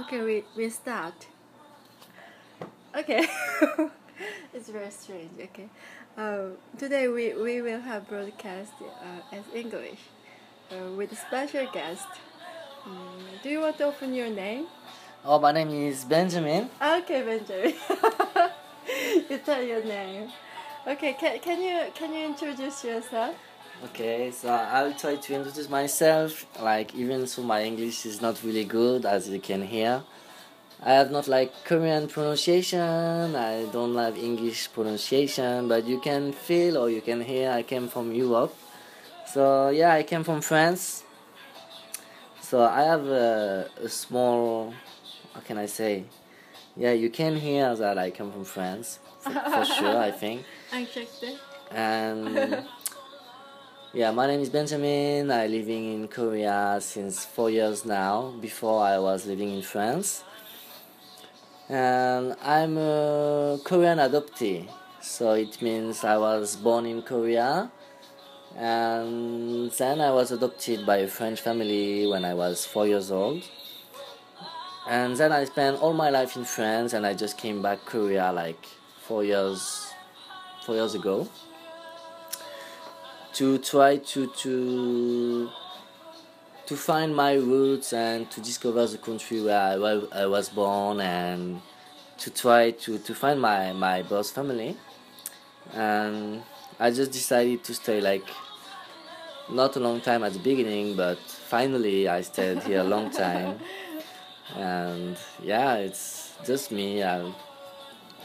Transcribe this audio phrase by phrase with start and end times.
[0.00, 1.26] Okay, we, we start.
[2.96, 3.26] Okay.
[4.54, 5.32] it's very strange.
[5.38, 5.68] Okay.
[6.16, 10.00] Uh, today we, we will have broadcast uh, as English
[10.70, 12.08] uh, with a special guest.
[12.88, 14.66] Mm, do you want to open your name?
[15.26, 16.70] Oh, my name is Benjamin.
[16.80, 17.74] Okay, Benjamin.
[19.30, 20.32] you tell your name.
[20.86, 23.36] Okay, can, can you can you introduce yourself?
[23.84, 26.46] Okay, so I'll try to introduce myself.
[26.60, 30.02] Like, even so, my English is not really good, as you can hear.
[30.84, 33.34] I have not like Korean pronunciation.
[33.34, 37.50] I don't have English pronunciation, but you can feel or you can hear.
[37.50, 38.54] I came from Europe,
[39.26, 41.02] so yeah, I came from France.
[42.40, 44.74] So I have a, a small,
[45.34, 46.04] how can I say?
[46.76, 49.98] Yeah, you can hear that I come from France for, for sure.
[49.98, 50.44] I think.
[50.72, 51.38] Accepted.
[51.70, 52.64] And
[53.94, 55.30] yeah, my name is Benjamin.
[55.30, 58.32] I living in Korea since four years now.
[58.40, 60.24] Before I was living in France,
[61.68, 64.66] and I'm a Korean adoptee.
[65.02, 67.70] So it means I was born in Korea,
[68.56, 73.42] and then I was adopted by a French family when I was four years old.
[74.88, 78.32] And then I spent all my life in France, and I just came back Korea
[78.32, 78.64] like
[79.02, 79.92] four years,
[80.64, 81.28] four years ago
[83.34, 85.50] to try to to
[86.66, 91.00] to find my roots and to discover the country where I, where I was born
[91.00, 91.60] and
[92.18, 94.76] to try to, to find my, my birth family.
[95.74, 96.42] And
[96.78, 98.26] I just decided to stay like
[99.50, 103.58] not a long time at the beginning but finally I stayed here a long time.
[104.56, 107.02] And yeah it's just me.
[107.02, 107.34] I'm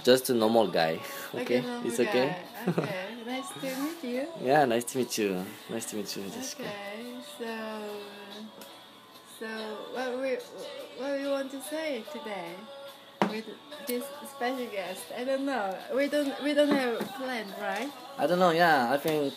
[0.03, 0.99] just a normal guy.
[1.35, 2.35] Okay, it's okay.
[2.67, 2.83] Okay,
[3.55, 4.27] nice to meet you.
[4.41, 7.51] yeah nice to meet you nice to meet you Jessica Okay, so
[9.39, 9.47] so
[9.93, 10.37] what we
[10.99, 12.51] what we want to say today
[13.29, 13.45] with
[13.87, 14.03] this
[14.35, 15.03] special guest?
[15.17, 15.75] I don't know.
[15.93, 17.89] We don't we don't have a plan, right?
[18.17, 18.51] I don't know.
[18.51, 19.33] Yeah, I think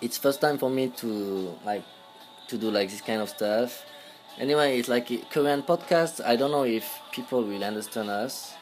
[0.00, 1.84] it's first time for me to like
[2.48, 3.84] to do like this kind of stuff.
[4.38, 6.24] Anyway, it's like a Korean podcast.
[6.24, 8.54] I don't know if people will understand us,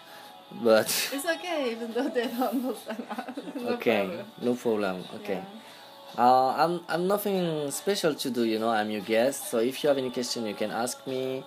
[0.62, 3.36] but It's okay, even though they don't understand us.
[3.56, 4.26] No okay, problem.
[4.42, 5.04] no problem.
[5.16, 5.42] Okay.
[5.42, 6.24] Yeah.
[6.24, 8.44] Uh, I'm I'm nothing special to do.
[8.44, 9.50] You know, I'm your guest.
[9.50, 11.44] So if you have any question, you can ask me.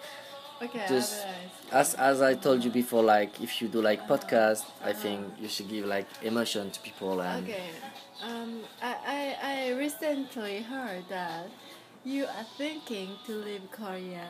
[0.61, 1.25] Okay, Just
[1.71, 5.47] as as I told you before, like if you do like podcast, I think you
[5.49, 7.69] should give like emotion to people and Okay.
[8.21, 11.47] Um, I, I, I recently heard that
[12.05, 14.27] you are thinking to leave Korea,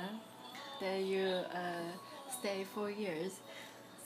[0.80, 1.92] that you uh,
[2.40, 3.42] stay for years.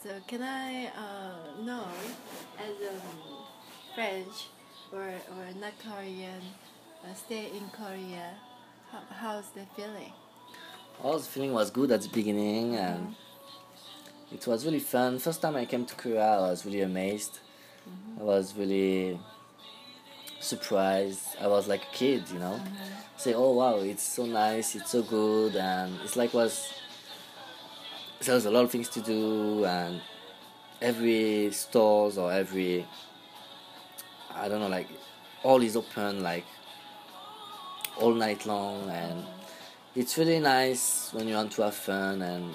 [0.06, 1.84] So can I uh, know,
[2.60, 2.94] as a
[3.92, 4.46] French
[4.92, 6.42] or, or not Korean,
[7.02, 8.34] uh, stay in Korea,
[8.92, 10.12] how, how's the feeling?
[11.02, 13.16] all the feeling was good at the beginning and
[14.32, 15.18] it was really fun.
[15.18, 17.40] First time i came to korea i was really amazed.
[18.20, 19.18] I was really
[20.38, 21.24] surprised.
[21.40, 22.60] I was like a kid you know?
[23.16, 26.72] Say oh wow it's so nice it's so good and it's like was
[28.20, 30.00] there's a lot of things to do and
[30.80, 32.86] every stores or every
[34.34, 34.88] i don't know like
[35.42, 36.44] all is open like
[37.98, 39.24] all night long and
[39.94, 42.54] it's really nice when you want to have fun and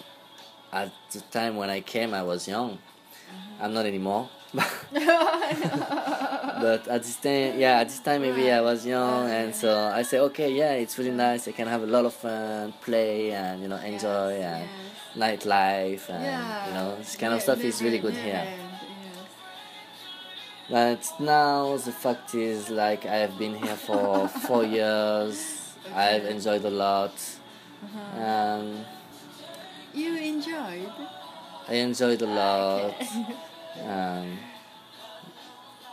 [0.71, 2.71] at the time when i came i was young.
[2.71, 3.63] Mm-hmm.
[3.63, 4.29] I'm not anymore.
[6.61, 10.03] But at this time yeah at this time maybe i was young and so i
[10.03, 11.47] say okay yeah it's really nice.
[11.47, 14.90] I can have a lot of fun play and you know enjoy Yes, and yes.
[15.15, 16.67] Nightlife and Yeah.
[16.67, 18.47] you know this kind of stuff is really good here
[20.69, 26.63] but now the fact is like i have been here for four years i've enjoyed
[26.65, 27.13] a lot
[27.83, 28.21] Uh-huh.
[28.21, 28.85] and
[29.93, 30.91] You enjoyed?
[31.67, 32.93] I enjoyed a lot.
[33.01, 33.35] Okay.
[33.95, 34.37] Um,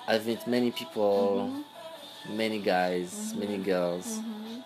[0.07, 2.37] I've met many people, Mm-hmm.
[2.37, 4.63] many guys, many girls, Mhm.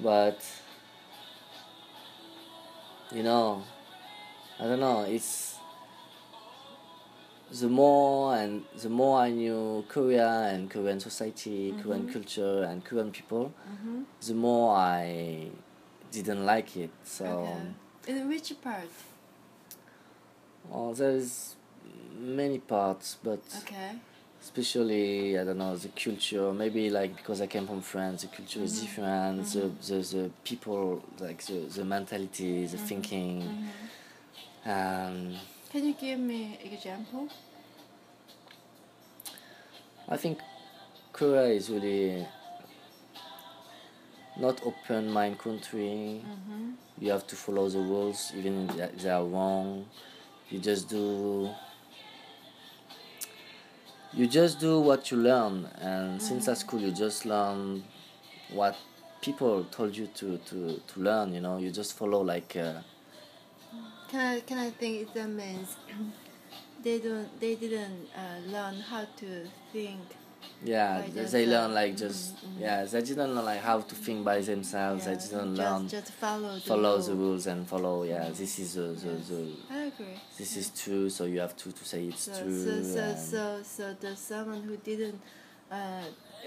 [0.00, 0.38] but
[3.12, 3.62] you know,
[4.58, 5.02] I don't know.
[5.02, 5.56] It's
[7.50, 13.10] the more and the more I knew Korea and Korean society, Korean culture, and Korean
[13.10, 14.04] people, Mhm.
[14.26, 15.50] the more I
[16.10, 16.90] didn't like it.
[17.04, 17.26] So.
[17.26, 17.74] Okay.
[18.08, 18.88] In which part?
[20.68, 21.56] Well, there's
[22.18, 23.98] many parts, but Okay.
[24.42, 26.52] Especially I don't know the culture.
[26.52, 29.46] Maybe like because I came from France, the culture is different.
[29.46, 33.68] The, the the people like the the mentality, the thinking.
[34.64, 35.34] Um,
[35.70, 37.28] Can you give me example?
[40.08, 40.38] I think
[41.12, 42.26] Korea is really
[44.38, 46.22] not open mind country.
[46.24, 46.70] Mm-hmm.
[46.98, 49.86] You have to follow the rules, even if they- they are wrong.
[50.50, 51.50] You just do.
[54.14, 57.82] You just do what you learn, and since at school you just learn
[58.50, 58.76] what
[59.22, 61.32] people told you to, to, to learn.
[61.32, 62.54] You know, you just follow like.
[62.56, 62.80] Uh,
[64.10, 65.76] Can I can I think that means
[66.84, 70.00] they don't they didn't uh, learn how to think.
[70.64, 72.60] Yeah, they- learn like just Mhm, mhm.
[72.60, 72.84] yeah.
[72.84, 75.04] They didn't learn like how to think by themselves.
[75.06, 77.02] Yeah, They didn't just, learn just follow the follow rule.
[77.08, 78.04] the rules and follow.
[78.04, 79.40] Yeah, this is the the, the
[79.70, 80.18] I agree.
[80.38, 81.10] this is true.
[81.10, 82.64] So you have to to say it's So true.
[82.64, 85.20] so so so so the someone who didn't
[85.70, 86.04] uh,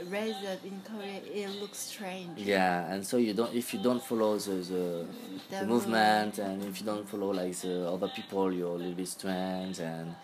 [0.10, 2.38] raise up in Korea, it looks strange.
[2.40, 5.06] yeah, and so you don't if you don't follow the the,
[5.50, 8.94] The the movement and if you don't follow like the other people, you're a little
[8.94, 10.16] bit strange and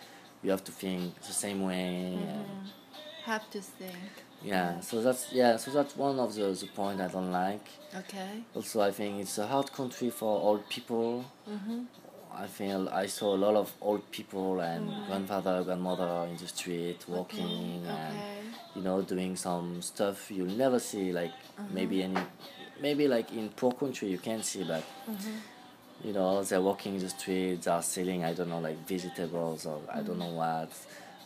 [0.44, 2.14] you have to think the same way.
[2.14, 2.81] and- Mhm.
[3.26, 3.96] Have to think.
[4.44, 7.66] yeah, so that's yeah, so that's one of the the point I don't like.
[7.96, 8.44] Okay.
[8.56, 11.26] Also, I think it's a hard country for old people.
[11.48, 11.86] Mhm.
[12.34, 17.00] I feel I saw a lot of old people and grandfather, grandmother in the street
[17.08, 18.42] walking and Okay.
[18.76, 21.34] you know doing some stuff you'll never see like
[21.70, 22.22] maybe any
[22.82, 25.36] maybe like in poor country you can see but Mhm.
[26.06, 30.02] you know they're walking the street they're selling I don't know like vegetables or I
[30.02, 30.72] don't know what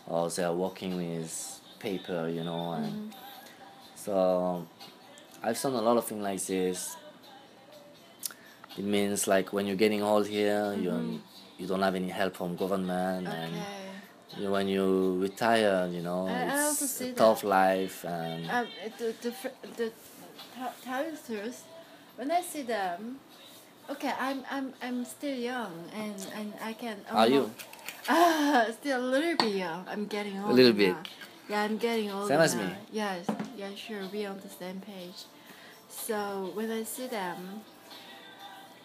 [0.08, 3.14] or they're walking with paper you know and
[3.96, 4.66] so
[5.44, 6.98] I've seen a lot of things like this
[8.78, 11.22] it means like when you're getting old here you
[11.58, 13.56] you don't have any help from government and
[14.38, 17.16] you, when you retire, you know, I- it's a that.
[17.16, 18.68] tough life, and Um,
[18.98, 19.32] the the
[19.78, 19.92] the
[20.54, 21.64] tell, tell you the truth,
[22.18, 23.20] when I see them,
[23.90, 26.98] okay, I'm I'm I'm still young and and I can.
[27.10, 27.52] Are you?
[28.10, 29.86] Ah, still a little bit young.
[29.88, 30.52] I'm getting old.
[30.52, 30.96] A little bit.
[30.96, 31.04] now.
[31.50, 32.28] Yeah, I'm getting older.
[32.28, 32.68] Same as now.
[32.68, 32.74] me.
[32.92, 34.02] Yes, yeah, sure.
[34.12, 35.26] We're on the same page.
[35.90, 37.62] So when I see them,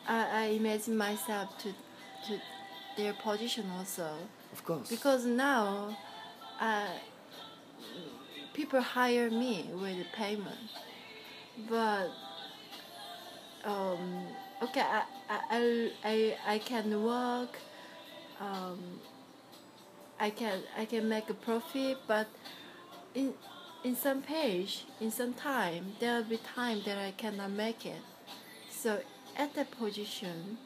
[0.06, 1.72] I, I imagine myself to
[2.26, 2.38] to
[2.96, 4.12] their position also
[4.52, 4.88] Of course.
[4.90, 5.96] because now
[6.60, 6.88] uh,
[8.52, 10.58] people hire me with payment
[11.68, 12.08] but
[13.64, 14.26] um,
[14.62, 17.58] okay I, I, I, I, I can work
[18.40, 18.78] um,
[20.20, 22.28] I can I can make a profit but
[23.14, 23.34] in
[23.82, 28.02] in some page in some time there will be time that I cannot make it
[28.70, 29.00] so
[29.36, 30.58] at that position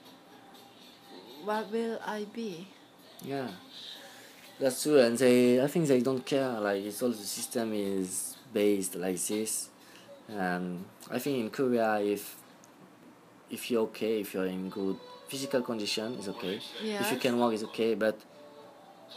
[1.44, 2.66] what will I be
[3.24, 3.48] Yeah,
[4.60, 6.60] that's true, and they, I think they don't care.
[6.60, 9.70] Like it's all the system is based like this,
[10.28, 12.36] and I think in Korea, if
[13.50, 14.98] if you're okay, if you're in good
[15.28, 16.60] physical condition, it's okay.
[17.00, 17.94] If you can walk, it's okay.
[17.94, 18.18] But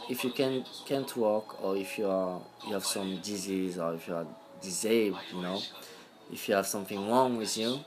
[0.08, 4.08] if you can can't walk, or if you are you have some disease, or if
[4.08, 4.26] you are
[4.60, 5.60] disabled, you know,
[6.32, 7.78] if you have something wrong with you,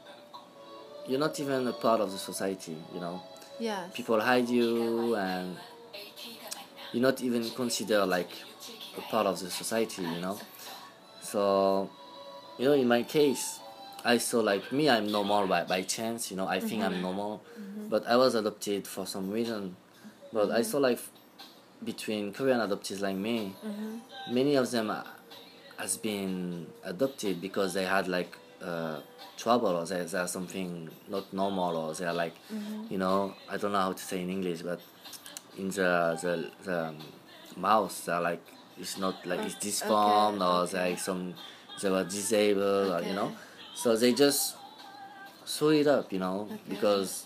[1.07, 2.77] you're not even a part of the society.
[2.93, 3.21] You know.
[3.61, 3.91] Yes.
[3.93, 5.55] people hide you and
[6.91, 8.31] you're not even considered like
[8.97, 10.39] a part of the society you know.
[11.21, 11.87] So
[12.57, 13.59] you know in my case
[14.03, 17.01] i saw like me i'm normal by, by chance you know i think i'm mm-hmm.
[17.03, 17.43] normal.
[17.59, 17.89] Mm-hmm.
[17.89, 19.75] But i was adopted for some reason.
[20.33, 20.63] But i mm-hmm.
[20.63, 20.99] saw like
[21.83, 24.33] between korean adoptees like me Mm-hmm.
[24.33, 25.03] many of them uh,
[25.77, 28.99] has been adopted because they had like uh,
[29.37, 32.93] trouble or there, there's something not normal or they're like Mm-hmm.
[32.93, 34.79] you know I don't know how to say in English but
[35.57, 36.93] in the the, the
[37.57, 38.43] mouth they're like
[38.79, 41.33] it's not like it's Okay, disformed or they're like some
[41.81, 43.31] they were disabled or you know
[43.73, 44.55] so they just
[45.45, 46.61] sew it up you know Okay.
[46.69, 47.25] because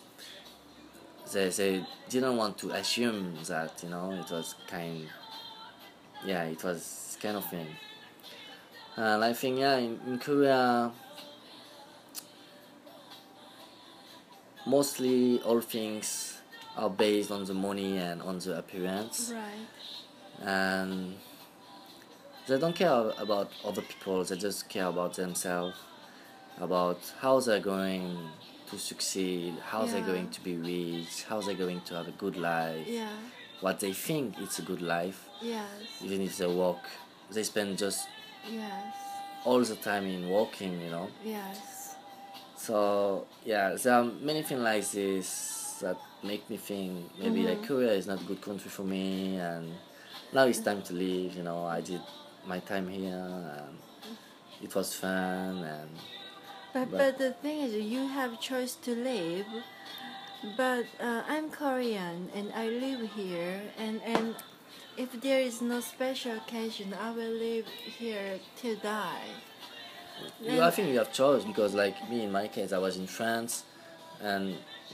[1.33, 5.07] they, they didn't want to assume that you know it was kind
[6.25, 7.67] yeah it was kind of thing
[8.97, 10.91] uh, and I think yeah in, in Korea
[14.65, 16.41] mostly all things
[16.75, 20.47] are based on the money and on the appearance Right.
[20.47, 21.15] and
[22.47, 25.77] they don't care about other people they just care about themselves
[26.59, 28.17] about how they're going
[28.69, 32.37] to succeed how they're going to be rich how they're going to have a good
[32.37, 33.09] life Yeah.
[33.61, 35.69] what they think it's a good life Yes.
[36.01, 36.83] even if they work
[37.31, 38.07] they spend just
[38.49, 38.93] Yes.
[39.45, 41.95] all the time in working you know Yes.
[42.57, 47.67] so yeah there are many things like this that make me think maybe like Mhm.
[47.67, 49.73] korea is not a good country for me and
[50.33, 52.01] now it's time to leave you know i did
[52.47, 53.27] my time here
[53.59, 53.77] and
[54.61, 55.89] it was fun and
[56.75, 59.47] But, But- but the thing is, you have choice to live.
[60.57, 64.35] But uh, I'm Korean and I live here, and and
[64.97, 67.65] if there is no special occasion, I will live
[67.99, 69.29] here till die.
[70.41, 73.07] You, I think you have choice because, like me, in my case, I was in
[73.07, 73.63] France,
[74.21, 74.43] and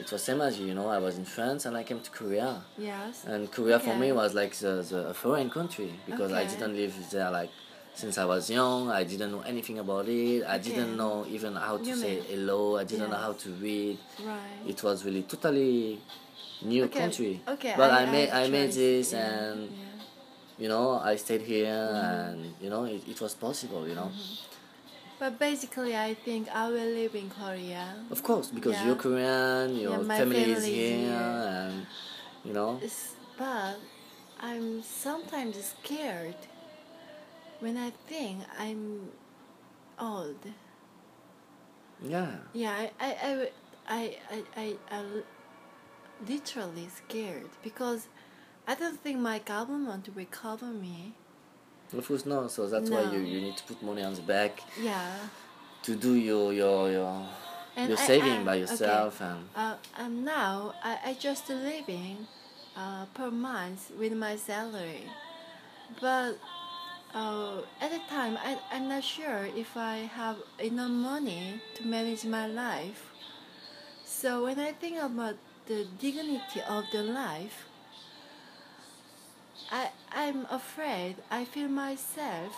[0.02, 0.68] it was same as you.
[0.68, 3.26] You know, I was in France and I came to Korea, Yes.
[3.26, 6.94] and Korea for me was like the, the a foreign country because I didn't live
[7.12, 7.50] there like
[7.94, 8.90] since I was young.
[8.90, 10.44] I didn't know anything about it.
[10.44, 10.70] I Okay.
[10.70, 12.78] didn't know even how to You say mean- hello.
[12.78, 13.98] I didn't know how to read.
[14.24, 14.62] Right.
[14.68, 16.00] It was really totally
[16.62, 17.00] new okay.
[17.00, 17.42] country.
[17.48, 17.74] Okay.
[17.78, 19.78] But I, I, made I made this Yeah, and yeah.
[20.62, 22.06] you know I stayed here Mm-hmm.
[22.22, 23.88] and you know it, it was possible.
[23.88, 24.12] You know.
[25.20, 27.94] But basically, I think I will live in Korea.
[28.10, 28.86] Of course, because Yeah.
[28.88, 31.14] you're Korean, your family, is family is here, here.
[31.14, 31.86] and
[32.44, 32.80] you know.
[32.82, 33.78] It's, but
[34.42, 36.42] I'm sometimes scared
[37.62, 39.10] when I think I'm
[40.00, 40.44] old.
[42.04, 43.50] Yeah, Yeah, I, I,
[43.88, 45.04] I, I, I, I,
[46.28, 48.08] literally scared because
[48.68, 51.14] I don't think my government will cover me.
[51.96, 52.48] of course no.
[52.48, 55.12] So that's why you, you need to put money on the back Yeah.
[55.84, 57.28] to do your your your
[57.76, 58.62] And your I- saving I- by okay.
[58.62, 62.28] yourself and Uh, and now I, I just living
[62.76, 65.06] uh, per month with my salary.
[66.00, 66.38] But
[67.14, 72.26] uh, at the time, I, I'm not sure if I have enough money to manage
[72.26, 73.12] my life.
[74.06, 75.36] So when I think about
[75.68, 77.66] the dignity of the life,
[79.72, 82.54] I, I'm afraid I feel myself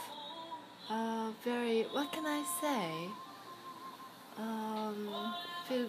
[0.90, 3.10] uh, very, what can I say?
[4.38, 5.34] Um,
[5.68, 5.88] feel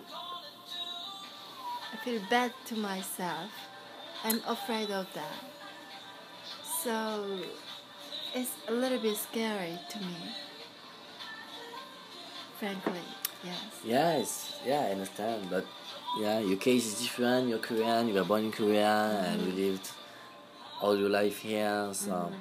[1.93, 3.51] I feel bad to myself.
[4.25, 5.45] I'm afraid of that.
[6.83, 7.41] So
[8.35, 10.17] it's a little bit scary to me.
[12.59, 13.01] Frankly,
[13.45, 13.61] yes.
[13.85, 15.49] yes, yeah, I understand.
[15.51, 15.67] But
[16.19, 17.49] yeah, your case is different.
[17.49, 18.09] You're Korean.
[18.09, 18.89] You were born in Korea
[19.27, 19.59] and Mm-hmm.
[19.59, 19.91] you lived
[20.81, 21.89] all your life here.
[21.93, 22.33] So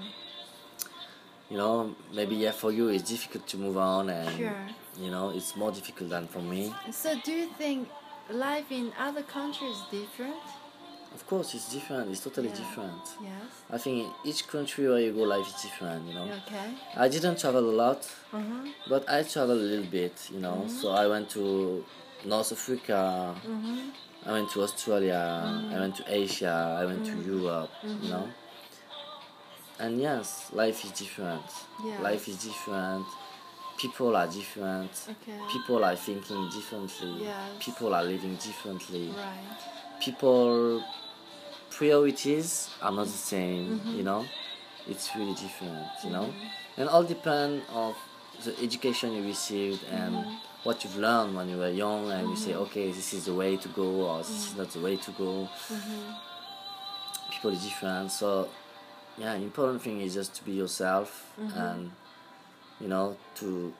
[1.49, 4.65] you know, maybe yeah, for you it's difficult to move on, and Sure.
[4.99, 6.73] you know, it's more difficult than for me.
[6.91, 7.89] So do you think
[8.31, 10.35] life in other countries is different?
[11.13, 12.09] Of course, it's different.
[12.11, 12.55] It's totally Yeah.
[12.55, 13.03] different.
[13.21, 13.31] Yes.
[13.69, 16.07] I think each country where you go, life is different.
[16.07, 16.27] You know.
[16.47, 16.73] Okay.
[16.95, 18.01] I didn't travel a lot,
[18.31, 18.69] Mm-hmm.
[18.89, 20.15] but I traveled a little bit.
[20.31, 20.65] You know.
[20.67, 21.85] So I went to
[22.25, 23.35] North Africa.
[23.47, 23.89] Mm-hmm.
[24.25, 25.21] I went to Australia.
[25.73, 26.77] I went to Asia.
[26.81, 27.69] I went to Europe.
[27.83, 28.27] You know.
[29.79, 31.43] And yes, life is different.
[31.85, 31.99] Yeah.
[32.01, 33.05] Life is different.
[33.77, 34.91] People are different.
[35.09, 35.37] Okay.
[35.51, 37.23] People are thinking differently.
[37.23, 37.51] Yes.
[37.59, 39.09] People are living differently.
[39.09, 39.59] Right.
[39.99, 40.83] People
[41.77, 43.63] priorities are not the same.
[43.79, 43.97] Mm-hmm.
[43.97, 44.25] You know,
[44.87, 45.87] it's really different.
[46.03, 46.27] You know,
[46.77, 47.95] and all depend of
[48.45, 50.67] the education you received and Mm-hmm.
[50.67, 53.57] what you've learned when you were young, and you say, okay, this is the way
[53.57, 54.51] to go, or this Mm-hmm.
[54.51, 55.31] is not the way to go.
[57.31, 58.47] People are different, so
[59.17, 61.59] yeah, important thing is just to be yourself Mm-hmm.
[61.65, 61.91] and
[62.81, 63.07] you know
[63.39, 63.73] to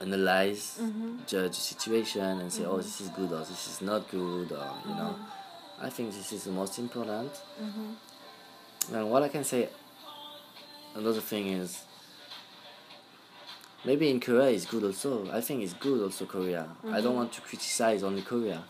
[0.00, 1.10] analyze, Mm-hmm.
[1.32, 4.70] judge the situation, and say, oh, this is good or this is not good, or
[4.88, 5.14] you know.
[5.76, 5.86] Mm-hmm.
[5.86, 7.32] I think this is the most important.
[8.92, 9.68] And what I can say,
[10.94, 11.82] another thing is,
[13.84, 15.28] maybe in Korea is good also.
[15.32, 16.68] I think it's good also Korea.
[16.92, 18.62] I don't want to criticize only Korea.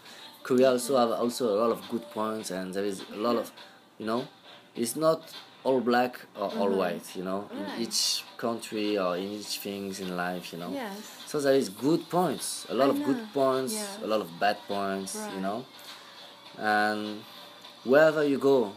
[0.43, 3.51] Korea also have also a lot of good points, and there is a lot of,
[3.99, 4.27] you know,
[4.75, 5.35] it's not
[5.65, 7.17] all black or all white.
[7.17, 7.77] You know, Right.
[7.77, 10.53] in each country or in each things in life.
[10.53, 10.71] You know.
[10.73, 10.97] Yes.
[11.27, 14.59] So there is good points, a lot I of good points, a lot of bad
[14.69, 15.65] points, you know.
[16.59, 17.23] And
[17.85, 18.73] wherever you go,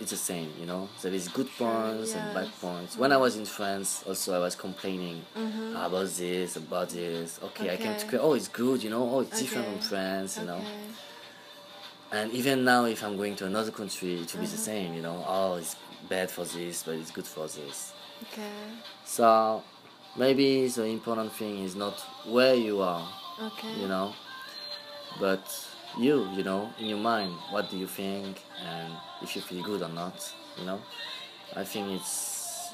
[0.00, 0.88] it's the same, you know.
[1.02, 2.52] There is good points and bad yes.
[2.54, 2.66] Mm-hmm.
[2.66, 2.98] points.
[2.98, 5.22] When I was in France, also I was complaining
[5.74, 7.38] about this, about this.
[7.42, 8.08] Okay, I came to Okay.
[8.18, 8.22] Korea.
[8.22, 9.08] Oh, it's good, you know.
[9.10, 9.78] Oh, it's different Okay.
[9.78, 10.64] from France, you know.
[12.12, 14.56] And even now, if I'm going to another country, it will be the Mm-hmm.
[14.56, 15.24] same, you know.
[15.26, 15.76] Oh, it's
[16.08, 17.92] bad for this, but it's good for this.
[18.32, 18.48] Okay.
[19.04, 19.62] So
[20.16, 23.06] maybe the important thing is not where you are,
[23.42, 23.74] Okay.
[23.80, 24.14] you know,
[25.20, 25.44] but
[25.98, 29.82] you, you know, in your mind, what do you think, and if you feel good
[29.82, 30.80] or not, you know.
[31.54, 32.72] I think it's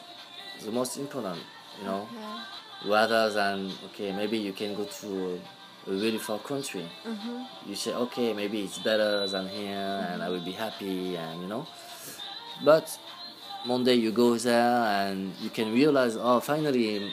[0.65, 1.41] the most important,
[1.79, 2.91] you know, Okay.
[2.91, 5.39] rather than okay, maybe you can go to
[5.87, 6.85] a really far country.
[7.07, 7.47] Mhm.
[7.69, 11.49] You say okay, maybe it's better than here, and I will be happy, and you
[11.49, 11.67] know,
[12.65, 12.99] but
[13.67, 17.13] one day you go there and you can realize, oh, finally,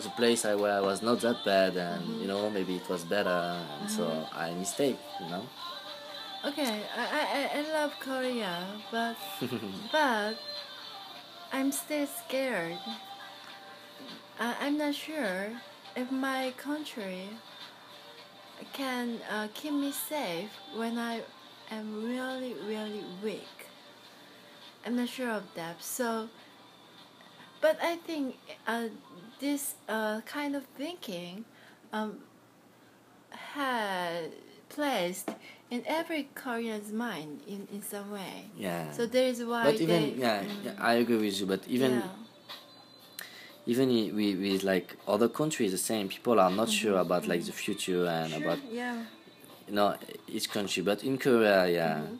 [0.00, 3.04] the place I where I was not that bad, and you know, maybe it was
[3.04, 3.28] better,
[3.80, 5.44] and so I mistake, you know.
[6.44, 9.16] Okay, I, I, I- I love Korea, but
[9.92, 10.34] but
[11.52, 12.78] I'm still scared.
[14.38, 15.50] I, I'm not sure
[15.96, 17.28] if my country
[18.72, 21.22] can uh, keep me safe when I
[21.70, 23.48] am really really weak.
[24.86, 25.82] I'm not sure of that.
[25.82, 26.28] So
[27.60, 28.36] but I think
[28.66, 28.88] uh,
[29.40, 31.44] this uh, kind of thinking
[31.92, 32.18] um,
[33.30, 34.30] had
[34.68, 35.30] placed
[35.70, 38.50] in every Korean's mind in, in some way.
[38.56, 38.90] Yeah.
[38.92, 39.82] So there is why but they.
[39.84, 41.46] even yeah, mm, yeah, I agree with you.
[41.46, 42.08] But even yeah.
[43.66, 47.52] even with, with like other countries, the same people are not sure about like the
[47.52, 49.02] future and Sure, about yeah.
[49.66, 49.96] you know
[50.26, 50.82] each country.
[50.82, 52.18] But in Korea, yeah, Mhm.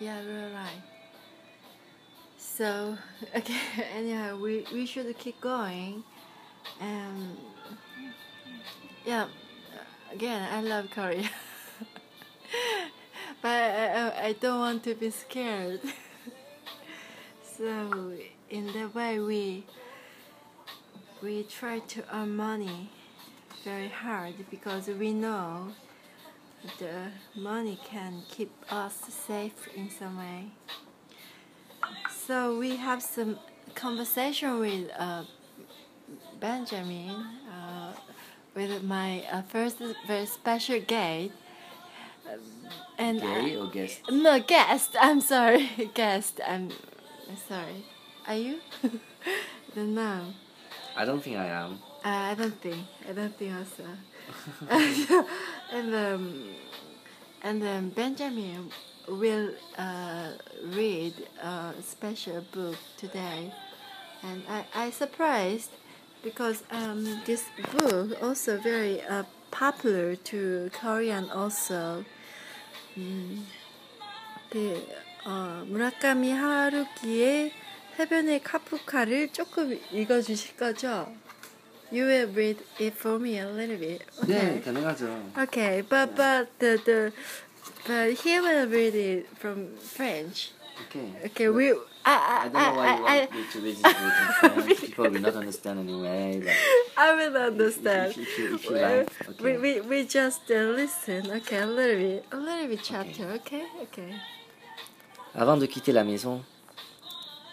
[0.00, 0.91] Yeah, you're right.
[2.54, 2.98] So,
[3.36, 3.56] okay,
[3.96, 6.04] anyhow, we, we should keep going.
[6.82, 7.38] Um,
[9.06, 9.26] yeah,
[10.12, 11.30] again, I love Korea.
[13.40, 15.80] but I, I, I don't want to be scared.
[17.56, 18.12] so,
[18.50, 19.64] in that way, we,
[21.22, 22.90] we try to earn money
[23.64, 25.72] very hard because we know
[26.78, 28.94] the money can keep us
[29.26, 30.50] safe in some way.
[32.26, 33.38] So we have some
[33.74, 35.24] conversation with uh,
[36.40, 37.10] Benjamin,
[37.50, 37.92] uh,
[38.54, 41.32] with my uh, first very special guest,
[42.22, 42.38] Um,
[42.98, 44.00] and gay or guest.
[44.10, 44.94] no guest.
[45.00, 46.40] I'm sorry, guest.
[46.46, 46.70] I'm
[47.48, 47.84] sorry.
[48.28, 48.60] Are you?
[49.74, 50.20] don't know.
[50.96, 51.72] I don't think I am.
[52.04, 52.78] Uh, I don't think.
[53.08, 53.84] I don't think also.
[55.72, 56.24] and um,
[57.42, 58.70] and then Benjamin
[59.07, 60.31] will uh,
[60.75, 63.51] read a special book today,
[64.23, 65.71] and I I surprised
[66.23, 67.45] because um, this
[67.77, 72.03] book also very uh, popular to Korean also.
[72.97, 73.45] 음,
[74.49, 74.87] 그
[75.25, 77.51] 어, 무라카미 하루키의
[77.99, 81.11] 해변의 카프카를 조금 읽어주실 거죠?
[81.91, 84.03] You will read it for me a little bit.
[84.27, 84.61] 네, Okay.
[84.61, 85.31] 가능하죠.
[85.37, 87.13] Okay, but but the the
[87.86, 90.50] but he will read it from French.
[90.88, 91.08] Okay.
[91.26, 93.96] Okay, we I I I don't know why you I, want me to read book
[93.96, 94.80] in French.
[94.80, 96.42] People will not understand anyway.
[96.44, 96.56] But
[96.96, 98.10] I, will understand.
[98.10, 99.80] If, if, you, if you Well, like, We, okay.
[99.80, 104.14] we, we just uh, listen, okay, a little bit, a little bit chapter, okay, okay.
[105.34, 106.42] Avant de quitter la maison,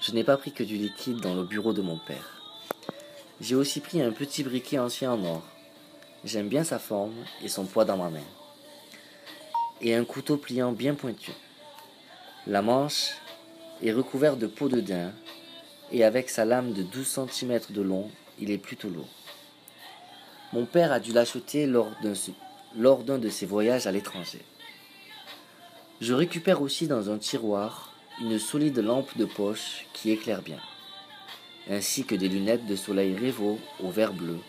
[0.02, 2.42] je n'ai pas pris que du liquide dans le bureau de mon père.
[3.40, 5.44] J'ai aussi pris un petit briquet ancien en or.
[6.26, 8.26] J'aime bien sa forme et son poids dans ma main.
[9.82, 11.32] Et un couteau pliant bien pointu.
[12.48, 13.12] La manche
[13.82, 15.14] est recouverte de peau de daim
[15.92, 19.08] et avec sa lame de 12 cm de long, il est plutôt lourd.
[20.52, 21.92] Mon père a dû l'acheter lors
[23.04, 24.42] d'un de ses voyages à l'étranger.
[26.02, 30.60] Je récupère aussi dans un tiroir une solide lampe de poche qui éclaire bien,
[31.70, 34.40] ainsi que des lunettes de soleil Revo au vert bleu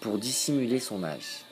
[0.00, 1.45] pour dissimuler son âge.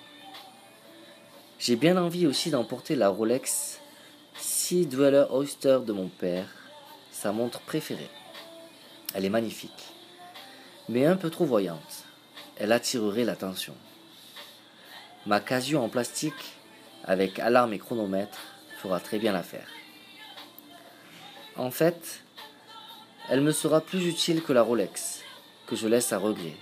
[1.65, 3.81] J'ai bien envie aussi d'emporter la Rolex
[4.37, 6.47] Sea Dweller Oyster de mon père,
[7.11, 8.11] sa montre préférée.
[9.15, 9.95] Elle est magnifique,
[10.91, 12.05] mais un peu trop voyante.
[12.59, 13.75] Elle attirerait l'attention.
[15.25, 16.53] Ma Casio en plastique
[17.03, 18.41] avec alarme et chronomètre
[18.83, 19.69] fera très bien l'affaire.
[21.57, 22.21] En fait,
[23.31, 25.23] elle me sera plus utile que la Rolex,
[25.67, 26.57] que je laisse à regret.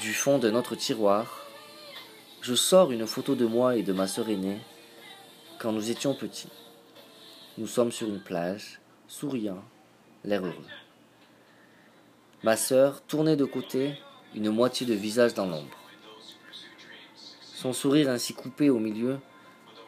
[0.00, 1.41] Du fond de notre tiroir,
[2.42, 4.58] je sors une photo de moi et de ma sœur aînée
[5.60, 6.48] quand nous étions petits.
[7.56, 9.62] Nous sommes sur une plage, souriant,
[10.24, 10.66] l'air heureux.
[12.42, 13.94] Ma sœur tournait de côté,
[14.34, 15.78] une moitié de visage dans l'ombre.
[17.54, 19.20] Son sourire ainsi coupé au milieu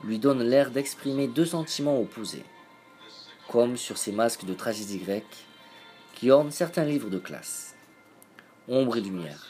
[0.04, 2.44] lui donne l'air d'exprimer deux sentiments opposés,
[3.48, 5.44] comme sur ces masques de tragédie grecque
[6.14, 7.74] qui ornent certains livres de classe.
[8.68, 9.48] Ombre et lumière,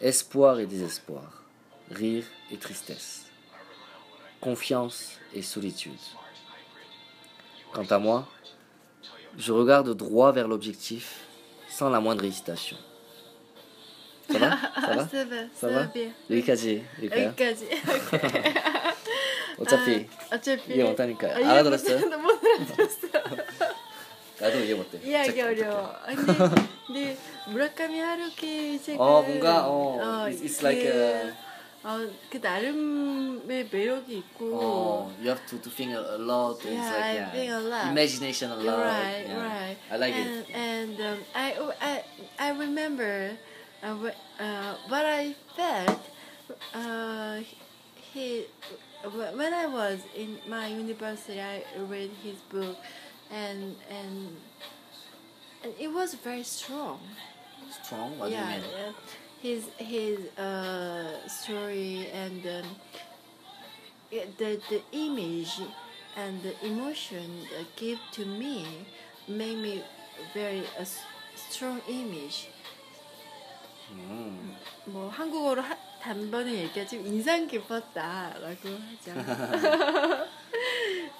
[0.00, 1.39] espoir et désespoir,
[1.91, 3.25] rire et tristesse,
[4.41, 5.93] confiance et solitude.
[7.73, 8.27] Quant à moi,
[9.37, 11.19] je regarde droit vers l'objectif
[11.69, 12.77] sans la moindre hésitation.
[14.31, 14.49] Ça va
[14.81, 16.11] Ça va ça va, ça va bien.
[16.31, 17.27] 여기까지 일까요?
[17.27, 17.69] 여기까지.
[19.59, 21.99] 어차피 어차피 이해 못하니까 아, 이해 알아들었어요?
[21.99, 23.07] 못- 못 알아들었어.
[24.39, 24.99] 나도 이해 못해.
[25.03, 25.93] 이해하기 어려워.
[26.07, 26.33] 근데,
[26.87, 31.33] 근데 무라카미 하루키 책은 어, 뭔가, 어, it's- it's like a-
[31.83, 31.99] 어,
[32.31, 36.57] 그 나름의 매력이 있고 Oh, you have to, to think a, a lot.
[36.65, 37.91] It's Yeah, like, I yeah, think a lot.
[37.91, 38.63] Imagination a lot.
[38.63, 39.37] You're right, yeah.
[39.37, 39.77] right.
[39.91, 40.45] I like and, it.
[40.55, 41.47] And um, I,
[41.81, 42.03] I,
[42.39, 43.37] I remember
[43.83, 45.99] uh, wh- uh, what I felt.
[46.73, 47.39] Uh,
[48.13, 48.45] he,
[49.03, 52.77] wh- when I was in my university, I read his book,
[53.31, 54.37] and and
[55.63, 56.99] and it was very strong.
[57.83, 58.17] Strong.
[58.19, 58.93] What yeah, do you mean?
[59.39, 62.75] uh, his his uh, story and um,
[64.11, 65.61] yeah, the the image
[66.15, 67.29] and the emotion
[67.59, 68.65] uh, give to me
[69.27, 69.83] made me
[70.33, 71.03] very a s-
[71.35, 72.49] strong image.
[73.91, 74.55] 음.
[74.85, 80.27] 뭐 한국어로 하, 단번에 얘기하자면 인상 깊었다라고 하죠.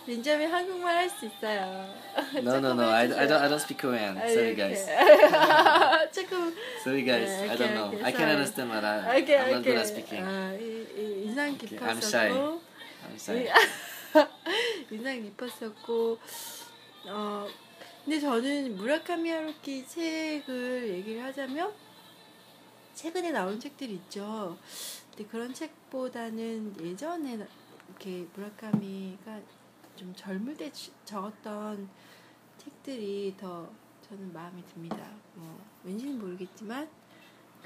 [0.06, 1.94] 민점이 한국말 할 수 있어요.
[2.36, 2.88] No, no, no.
[2.90, 3.40] I, I don't.
[3.40, 4.16] I don't speak Korean.
[4.18, 4.86] 아, Sorry, guys.
[6.12, 7.28] 조금 Sorry, guys.
[7.28, 7.88] 네, I don't know.
[7.88, 9.76] 오케이, I can understand, but I, 오케이 I'm not good 오케이.
[9.76, 10.24] at speaking.
[10.26, 12.28] 아, 이, 이, 인상 Okay, I'm shy.
[12.28, 12.60] 깊었었고
[13.06, 13.48] I'm sorry.
[14.90, 16.18] 인상 깊었었고
[17.06, 17.46] 어
[18.04, 21.72] 근데 저는 무라카미 하루키 책을 얘기를 하자면
[22.94, 24.56] 최근에 나온 책들이 있죠.
[25.10, 27.46] 근데 그런 책보다는 예전에 나-
[27.88, 29.40] 이렇게 무라카미가
[30.00, 31.86] 좀 젊을 때 지- 적었던
[32.56, 33.70] 책들이 더
[34.08, 34.96] 저는 마음에 듭니다.
[35.34, 36.88] 뭐 왠지는 모르겠지만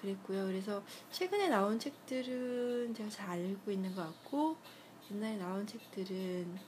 [0.00, 0.46] 그랬고요.
[0.46, 4.56] 그래서 최근에 나온 책들은 제가 잘 알고 있는 것 같고
[5.12, 6.58] 옛날에 나온 책들은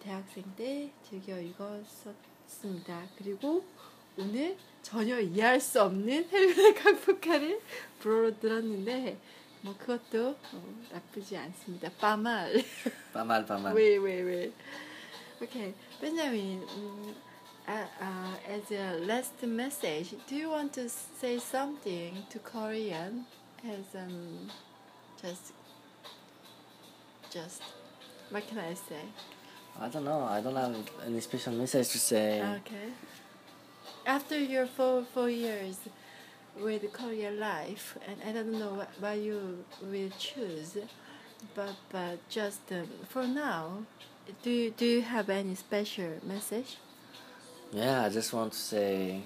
[0.00, 3.08] 대학생 때 즐겨 읽었었습니다.
[3.18, 3.62] 그리고
[4.16, 7.60] 오늘 전혀 이해할 수 없는 헬멧 강폭카를
[7.98, 9.18] 불어로 들었는데
[9.61, 11.89] 뭐 그것도 어, 나쁘지 않습니다.
[11.99, 12.63] 빠말.
[13.13, 13.73] Pamal, pamal.
[13.73, 14.51] 왜, 왜, 왜.
[15.41, 17.13] Okay, Benjamin, mm,
[17.67, 23.25] uh, uh, as a last message, do you want to say something to Korean
[23.65, 24.49] as um,
[25.21, 25.53] just,
[27.29, 27.61] just,
[28.29, 29.03] what can I say?
[29.79, 30.23] I don't know.
[30.23, 32.41] I don't have any special message to say.
[32.41, 32.93] Okay.
[34.05, 35.77] After your four four years
[36.62, 40.78] with Korean life, and I don't know what you will choose,
[41.54, 43.84] but but just um, for now,
[44.42, 46.76] do you, do you have any special message?
[47.72, 49.22] Yeah, I just want to say,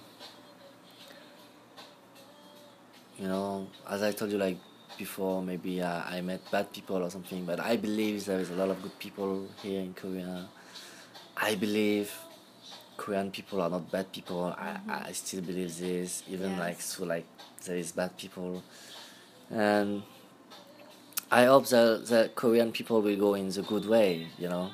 [3.18, 4.58] you know, as I told you like
[4.98, 8.54] before, maybe uh, I met bad people or something, but I believe there is a
[8.54, 10.48] lot of good people here in Korea.
[11.36, 12.12] I believe
[12.96, 14.44] Korean people are not bad people.
[14.44, 14.90] I, mm-hmm.
[14.90, 16.58] I still believe this, even Yes.
[16.60, 17.26] like so like
[17.64, 18.62] there is bad people,
[19.50, 20.02] and
[21.30, 24.70] I hope that that Korean people will go in the good way, you know,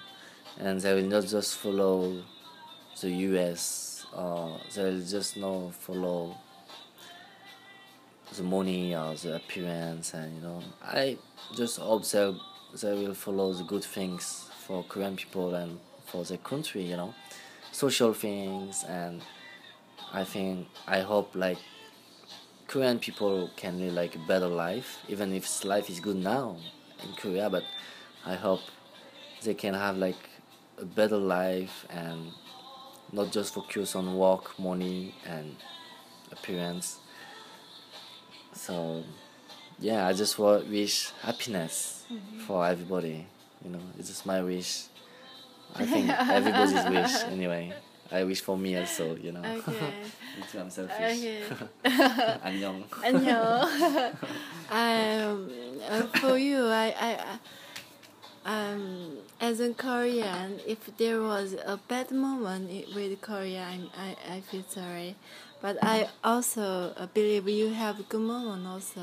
[0.58, 2.22] and they will not just follow
[3.00, 6.36] the US or they'll just not follow
[8.36, 10.62] the money or the appearance and you know?
[10.82, 11.16] I
[11.56, 12.34] just hope they,
[12.82, 17.14] they will follow the good things for Korean people and for the country you know
[17.72, 19.22] social things and
[20.12, 21.58] I think I hope like
[22.66, 26.56] Korean people can live like a better life even if life is good now
[27.02, 27.64] in Korea but
[28.26, 28.60] I hope
[29.42, 30.18] they can have like
[30.78, 32.32] a better life and
[33.12, 35.56] not just focus on work, money, and
[36.30, 36.98] appearance.
[38.52, 39.04] So,
[39.78, 42.40] yeah, I just wish happiness mm-hmm.
[42.40, 43.26] for everybody.
[43.64, 44.84] You know, it's just my wish.
[45.75, 47.73] I think everybody's wish anyway.
[48.11, 49.15] I wish for me also.
[49.15, 49.41] You know.
[49.41, 49.71] Okay.
[50.37, 50.93] Me too, I'm selfish.
[50.99, 51.41] Okay.
[52.43, 52.83] 안녕.
[53.01, 53.33] 안녕.
[54.71, 55.49] um,
[55.89, 57.39] uh, for you, I, I, I-
[58.44, 64.40] um, as a Korean, if there was a bad moment with Korea, I'm, I, I
[64.40, 65.16] feel sorry.
[65.60, 69.00] But I also believe you have good moment also.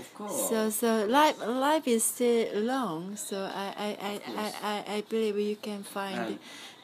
[0.00, 0.48] Of course.
[0.48, 3.14] So so life life is still long.
[3.14, 6.40] So I I, I, I, I, I believe you can find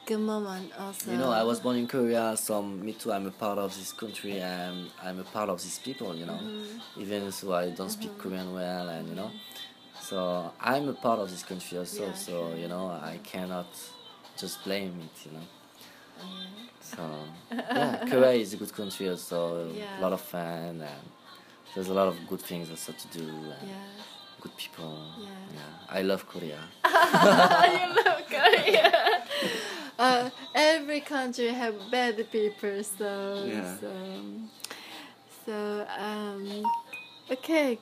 [0.07, 1.11] good moment also.
[1.11, 3.11] You know, I was born in Korea, so me too.
[3.13, 6.15] I'm a part of this country, and I'm a part of these people.
[6.15, 6.39] You know,
[6.97, 9.33] even so I don't speak Korean well, and you know,
[10.09, 12.07] so I'm a part of this country also.
[12.07, 13.67] Yeah, so you know, I cannot
[14.37, 15.17] just blame it.
[15.27, 15.47] You know,
[16.19, 16.71] Yeah.
[16.81, 17.03] so
[17.53, 19.39] yeah, Korea is a good country also.
[19.73, 19.99] Yeah.
[19.99, 21.05] A lot of fun, and
[21.75, 23.27] there's a lot of good things also to do.
[23.29, 23.87] And Yeah.
[24.41, 24.95] Good people.
[25.21, 25.99] Yeah.
[25.99, 26.61] I love Korea.
[26.85, 28.93] you love Korea.
[29.99, 33.11] Uh, every country have bad people, so
[33.45, 33.77] Yeah.
[33.81, 33.91] so
[35.45, 36.63] so um,
[37.33, 37.79] okay,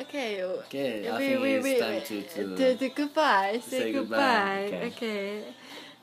[0.00, 0.42] okay.
[0.42, 2.56] Okay, I we, think we, it's we, time to to.
[2.56, 3.60] to, to goodbye.
[3.62, 4.68] Say, say goodbye.
[4.70, 5.44] goodbye, Okay.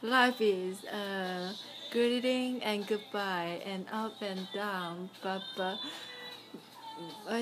[0.02, 1.54] Life is uh,
[1.92, 5.42] greeting and goodbye and up and down, but.
[5.58, 5.78] but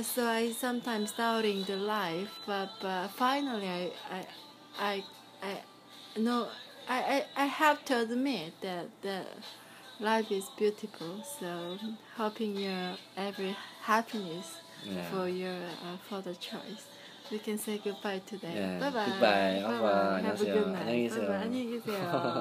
[0.03, 4.25] so I sometimes doubting the life, but, but finally I I
[4.79, 5.03] I
[5.41, 5.61] I
[6.19, 6.47] no
[6.87, 9.27] I, I, I have to admit that that
[9.99, 11.23] life is beautiful.
[11.39, 11.77] So
[12.17, 15.04] hoping your every happiness Yeah.
[15.10, 15.52] for your
[15.84, 16.86] uh, further choice.
[17.30, 18.54] We can say goodbye today.
[18.56, 19.06] Yeah, Bye bye.
[19.06, 19.62] goodbye.
[19.62, 20.20] Au revoir.
[20.20, 20.72] Have a good 안녕하세요.
[20.72, 20.82] night.
[20.82, 21.26] 안녕히 계세요.
[21.28, 21.42] Bye-bye.
[21.44, 22.34] 안녕히 계세요.